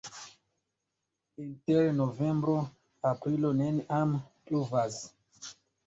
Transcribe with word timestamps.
Inter 1.43 1.85
novembro-aprilo 1.99 3.55
neniam 3.63 4.21
pluvas. 4.45 5.03